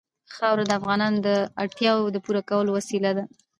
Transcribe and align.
خاوره 0.35 0.63
د 0.67 0.71
افغانانو 0.79 1.19
د 1.27 1.29
اړتیاوو 1.61 2.11
د 2.13 2.17
پوره 2.25 2.41
کولو 2.49 2.69
وسیله 2.77 3.09
ده. 3.17 3.23